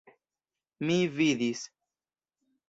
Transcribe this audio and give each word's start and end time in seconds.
Mi 0.87 0.95
vidis! 1.19 1.63